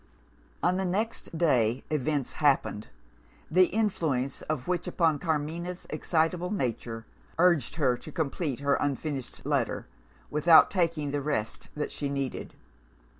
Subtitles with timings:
[0.63, 2.87] On the next day events happened,
[3.51, 7.05] the influence of which upon Carmina's excitable nature
[7.37, 9.85] urged her to complete her unfinished letter,
[10.31, 12.55] without taking the rest that she needed.